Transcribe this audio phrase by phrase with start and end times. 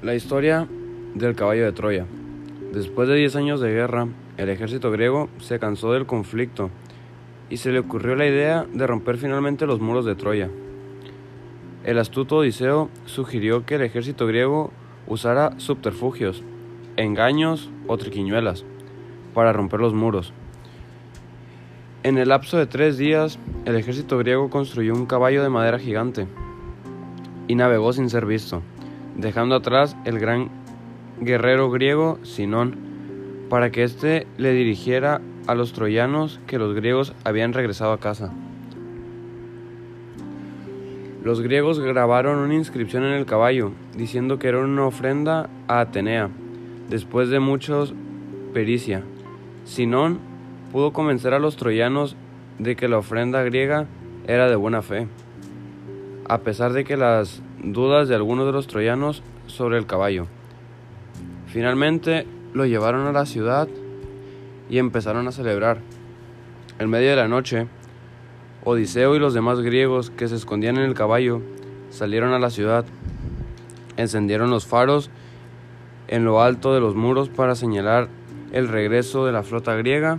[0.00, 0.68] La historia
[1.16, 2.06] del caballo de Troya.
[2.72, 6.70] Después de 10 años de guerra, el ejército griego se cansó del conflicto
[7.50, 10.50] y se le ocurrió la idea de romper finalmente los muros de Troya.
[11.82, 14.70] El astuto Odiseo sugirió que el ejército griego
[15.08, 16.44] usara subterfugios,
[16.96, 18.64] engaños o triquiñuelas
[19.34, 20.32] para romper los muros.
[22.04, 26.28] En el lapso de tres días, el ejército griego construyó un caballo de madera gigante
[27.48, 28.62] y navegó sin ser visto
[29.18, 30.48] dejando atrás el gran
[31.20, 32.76] guerrero griego Sinón,
[33.50, 38.32] para que éste le dirigiera a los troyanos que los griegos habían regresado a casa.
[41.24, 46.30] Los griegos grabaron una inscripción en el caballo, diciendo que era una ofrenda a Atenea,
[46.88, 47.94] después de muchos
[48.54, 49.02] pericia.
[49.64, 50.20] Sinón
[50.72, 52.16] pudo convencer a los troyanos
[52.58, 53.86] de que la ofrenda griega
[54.26, 55.08] era de buena fe,
[56.28, 60.26] a pesar de que las dudas de algunos de los troyanos sobre el caballo.
[61.46, 63.68] Finalmente lo llevaron a la ciudad
[64.70, 65.80] y empezaron a celebrar.
[66.78, 67.66] En medio de la noche,
[68.64, 71.40] Odiseo y los demás griegos que se escondían en el caballo
[71.90, 72.84] salieron a la ciudad,
[73.96, 75.10] encendieron los faros
[76.06, 78.08] en lo alto de los muros para señalar
[78.52, 80.18] el regreso de la flota griega.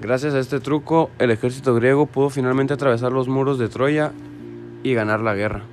[0.00, 4.12] Gracias a este truco, el ejército griego pudo finalmente atravesar los muros de Troya
[4.82, 5.64] y ganar la guerra.